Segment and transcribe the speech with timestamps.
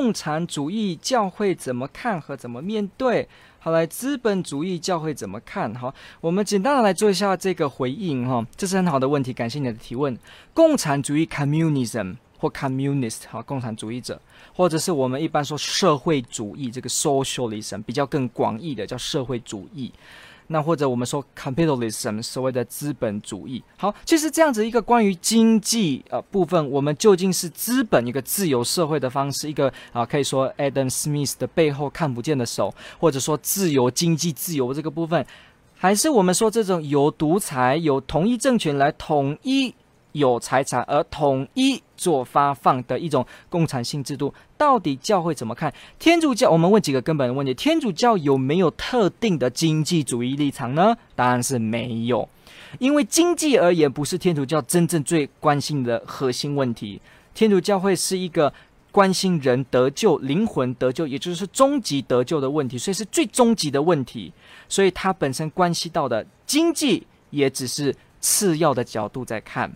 [0.00, 3.28] 共产主义教会怎么看和怎么面对？
[3.58, 5.74] 好，来资本主义教会怎么看？
[5.74, 10.18] 好，我们简单的来做一下这个回应哈，这是很好的问题，感谢你的提问。
[10.54, 14.18] 共产主义 （communism） 或 communist 哈，共产主义者，
[14.54, 19.92] 或者是我们一般说社会主义这个 socialism，比较更广义的叫社会主义。
[20.52, 35.24] 那或者我们说 capitalism 所谓的资本主义，好，其实这样子一个关于经济呃部分，我们究竟是资本一个自由社会的方式，一个啊可以说 Adam Smith 的背后看不见的手，或者说自由经济自由这个部分，
[35.76, 39.72] 还是我们说这种有独裁有统一政权来统一。
[40.12, 45.72] 有财产而统一做发放的一种共产性制度，到底教会怎么看？
[45.98, 50.96] 天主教，我们问几个根本的问题：天主教有没有特定的经济主义立场呢？
[51.14, 52.28] 答案是没有，
[52.78, 57.00] 因为经济而言不是天主教真正最关心的核心问题。
[57.34, 58.52] 天主教会是一个
[58.90, 64.32] 关心人得救、灵魂得救，也就是终极得救的问题，所以是最终极的问题。
[64.68, 69.70] 所以它本身关系到的经济，也只是次要的角度在看。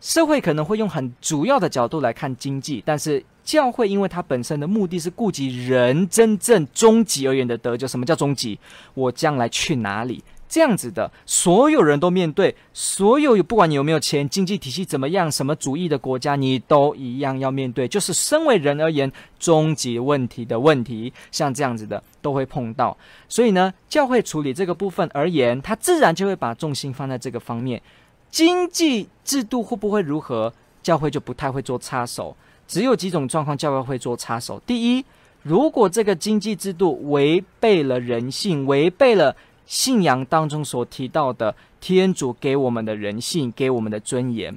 [0.00, 7.86] 社会可能会用很主要的角度来看经济，但是教会因为它本身的目的是顾及人真正终极而言的得救。
[7.86, 8.58] 什么叫终极？
[8.94, 10.22] 我将来去哪里？
[10.48, 17.86] 这样子的，所有人都面对，所有不管你有没有钱，经济体系怎么样，什么主义的国家，你都一样要面对。
[17.86, 22.96] 就是身为人而言，终极问题的问题，像这样子的都会碰到。
[23.28, 27.82] 所以呢，教会处理这个部分而言，它自然就会把重心放在这个方面。
[28.30, 30.52] 经济制度会不会如何？
[30.82, 32.34] 教会就不太会做插手。
[32.66, 34.60] 只有几种状况，教会会做插手。
[34.66, 35.04] 第一，
[35.42, 39.34] 如果这个经济制度违背了人性，违背了
[39.66, 44.54] 信仰当中所提到的天主给我们的人性，给我们的尊严。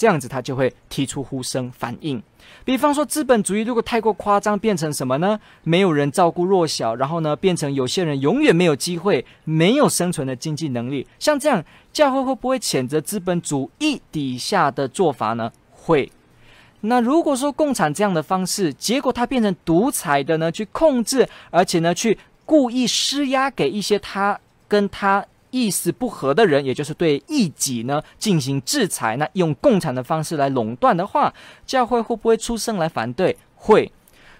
[0.00, 2.22] 这样子，他就会提出呼声反应。
[2.64, 5.38] 比方说，资本主义如果太过夸张，变成什么呢？
[5.62, 11.06] 没有人照顾弱小，然后呢，变成有些人永远没有机会，没有生存的经济能力。
[11.18, 11.62] 像这样，
[11.92, 15.52] 教会会不会谴责资本主义底下的做法呢？
[15.70, 16.10] 会。
[16.80, 22.16] 那如果说共产这样的方式，结果它变成独裁的呢，去控制，而且呢，去
[22.46, 25.26] 故意施压给一些他跟他。
[25.50, 31.32] 意思不合的人，也就是对异己呢进行制裁，那用共产的方式来垄断的话，
[31.66, 33.36] 教会会不会出声来反对？
[33.54, 33.92] 会。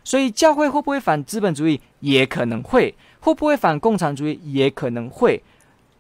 [0.03, 1.81] 所以教会会不会反资本主义？
[2.01, 2.95] 也可能会。
[3.21, 4.41] 会不会反共产主义？
[4.43, 5.43] 也可能会。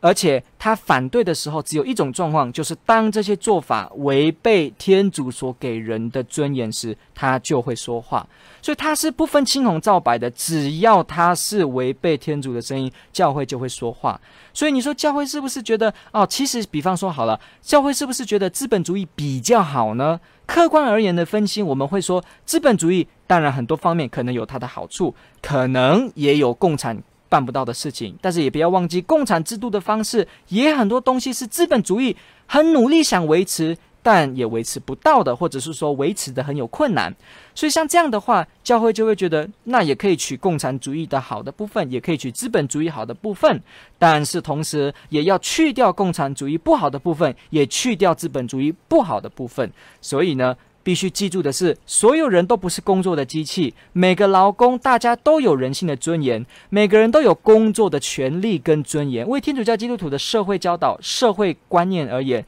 [0.00, 8.27] 而且他反对的时候，只有一种状况，就是当这些做法违背天主所给人的尊严时，他就会说话。
[8.62, 14.21] 所以他是不分青红皂白的，只要他是违背天主的声音，教会就会说话。
[14.53, 16.27] 所以你说教会是不是觉得哦？
[16.27, 20.21] 其实比方说好了，教会是不是觉得资本主义比较好呢？
[20.47, 27.03] 客观而言的分析，我们会说资本主义当然很多方面可能有它的好处，可能也有共产。
[27.30, 32.14] 办不到的事情，但是也不要忘记，共产制度的方式也很多东西是资本主义
[32.46, 37.14] 很努力想维持，但也维持不到的，或者是说维持的很有困难。
[37.54, 43.62] 所以像这样的话，教会就会觉得，那也可以取共产主义的好的部分，也可以取资本主义好的部分，
[43.98, 49.70] 但是同时也要去掉共产主义不好的部分，也去掉资本主义不好的部分。
[50.00, 53.74] 所以呢，必须记住的是，所有人都不是工作的机器。
[53.92, 59.28] 每个劳工，大家都有人性的尊严，每个人都有工作的权利跟尊严。
[59.28, 62.44] 为天主教基督徒的社会教导、社会观念而言，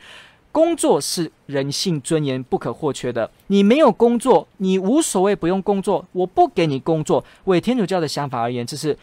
[0.50, 3.30] 工作是人性尊严不可或缺的。
[3.48, 7.24] 你没有工作，你无所谓不用工作，我不给你工作。
[7.44, 8.96] 为天主教的想法而言，这是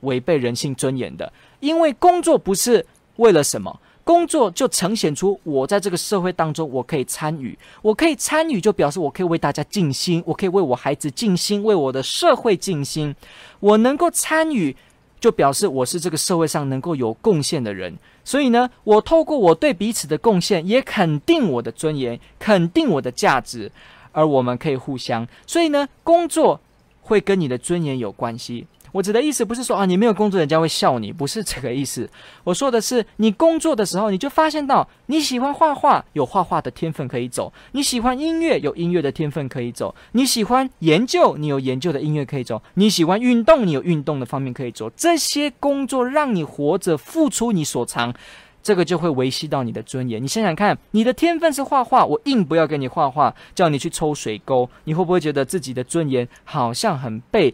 [0.00, 3.80] 违背人性尊严的，因为工作不是为了什么。
[4.04, 13.14] 工作就呈现出我在这个社会当中，我可以参与，我可以参与，就表示我可以为大家尽心，我可以为我孩子尽心，为我的社会尽心。
[13.60, 14.76] 我能够参与，
[15.20, 17.96] 就表示我是这个社会上能够有贡献的人。
[18.24, 23.70] 所以呢，我透过我对彼此的贡献，也肯定我的尊严，肯定我的价值，
[24.10, 25.26] 而我们可以互相。
[25.46, 26.60] 所以呢，工作
[27.02, 28.66] 会跟你的尊严有关系。
[28.92, 32.08] 我指的意思不是说啊，你没有工作人家会笑你，不是这个意思。
[32.44, 44.90] 我说的是，你工作的时候，你就发现到你喜欢画画，有画画的天分可以走；你喜欢音乐，有音乐的天分可以走；你喜欢研究，你有研究的音乐可以走；你喜欢运动，你有运动的方面可以走。
[44.90, 48.14] 这些工作让你活着，付出你所长。
[48.62, 50.22] 这个就会维系到你的尊严。
[50.22, 57.52] 你想想看，你的天分是画画，我硬不要给你画画，叫你去抽水沟，你会不会觉得自己的尊严好像很被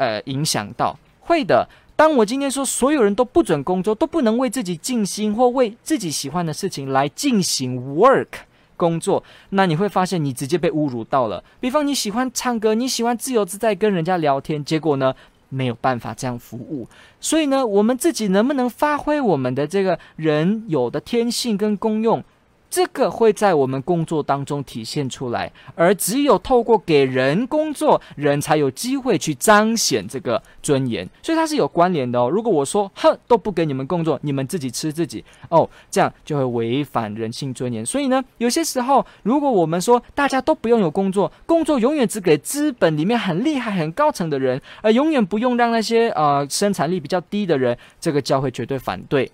[0.00, 0.98] 呃影响到？
[1.20, 1.68] 会的。
[1.94, 8.28] 当我今天说所有人都不准工作，都不能为自己尽心或为自己喜欢的事情来进行 work
[8.76, 11.44] 工作，那你会发现你直接被侮辱到了。
[11.60, 15.14] 比方你喜欢唱歌，你喜欢自由自在跟人家聊天，结果呢？
[15.52, 16.86] 没有办法这样服务，
[17.20, 22.22] 所以呢，我们自己能不能发挥我们的这个人有的天性跟功用？
[22.70, 32.30] 这个会在我们工作当中体现出来，而只有透过给人工作，人才有机会去彰显这个尊严，所以它是有关联的哦。
[32.30, 37.84] 如果我说哼，都不给你们工作，你们自己吃自己哦，这样就会违反人性尊严。
[37.84, 49.30] 所以呢，有些时候，如果我们说大家都不用有工作，工作永远只给资本里面很厉害、很高层的人，而永远不用让那些呃生产力比较低的人，这个教会绝对反对。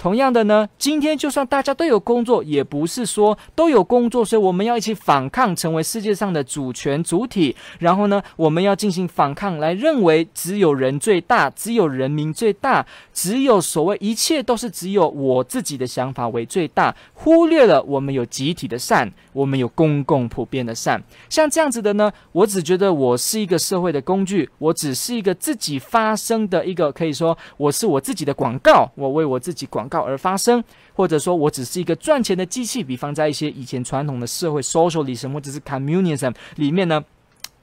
[0.00, 7.54] 同样的呢，今天就算大家都有工作，也不是说都有工作，所以我们要一起反抗，成为世界上的主权主体。
[7.80, 20.98] 然后呢，我们要进行反抗，来认为只有人最大，只有人民最大，只有所谓一切都是只有我自己的想法为最大，忽略了我们有集体的善，我们有公共普遍的善。
[21.28, 29.89] 像这样子的呢，我只觉得我是一个社会的工具，我只是一个自己发声的一个，可以说我是我自己的广告，我为我自己广。
[29.90, 30.64] 告而发生，
[30.94, 32.82] 或者说我只是一个赚钱的机器。
[32.82, 37.04] 比方在一些以前传统的社会，socialism 或者是 communism 里面呢，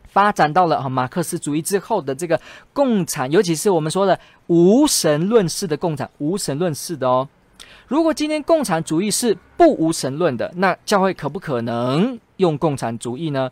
[0.09, 2.39] 发展到了哈马克思主义之后的这个
[2.74, 7.27] 共产，尤其是我们说的无神论式的共产，无神论式的哦。
[7.88, 13.50] 如果今天共产主义是不无神论的，那教会可不可能用共产主义呢？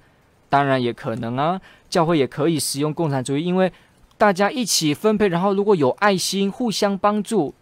[0.47, 3.71] 当然也可能啊，教会也可以使用共产主义，因为
[4.17, 7.53] 大家一起分配，然后如果有爱心，互相帮助。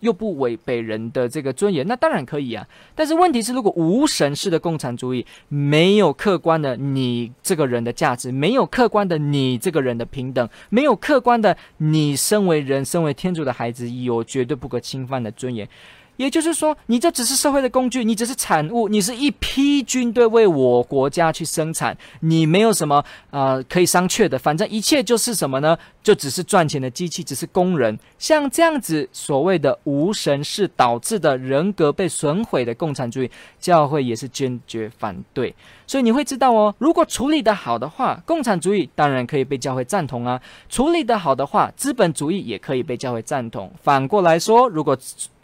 [0.00, 2.66] 又不违背人的这个尊严，那当然可以啊。
[2.94, 15.68] 但是问题是，如果无神式的共产主义没有客观的你这个人的价值，没有客观的你这个人的平等，没有客观的你身为人、身为天主的孩子有绝对不可侵犯的尊严。
[16.20, 24.38] 也就是说，你这只是社会的工具，你只是产物，你是一批军队为我国家去生产，你没有什么呃可以商榷的。
[24.38, 25.78] 反正一切就是什么呢？
[26.02, 27.98] 就只是赚钱的机器，只是工人。
[28.18, 35.54] 像这样子所谓的无神是导致的人格被损毁的共产主义，教会也是坚决反对。
[35.86, 40.38] 所以你会知道哦，如果处理得好的话，共产主义当然可以被教会赞同啊；
[40.68, 43.72] 处理得好的话，资本主义也可以被教会赞同。
[43.82, 44.96] 反过来说，如果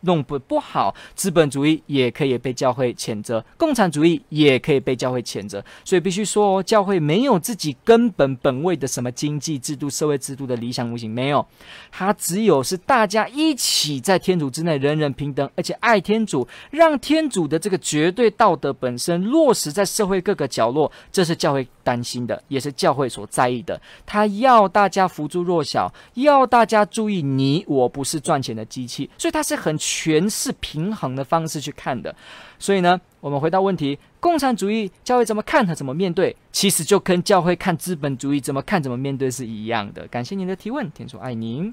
[0.03, 5.65] 弄不不好，资本主义也可以被教会谴责，共产主义也可以被教会谴责。
[5.85, 11.47] 所以必须说，教会没有自己根本本位的什么经济制度、社会制度的理想模型，没有，
[11.91, 23.81] 它只有是大家一起在天主之内，人人平等，而且爱天主，让天主的这个绝对道德本身落实在社会各个角落，这是教会担心的，也是教会所在意的。
[24.05, 29.75] 他要大家扶助弱小，要大家注意你我不是赚钱的机器，所以他是很。
[29.79, 32.13] 权势平衡的方式去看的，
[32.59, 40.09] 所以呢，我们回到问题：共产主义教会怎么看和怎么面对，其实就跟教会看资本主义怎么看怎么面对是一样的。
[40.09, 41.73] 感谢您的提问，天主爱您。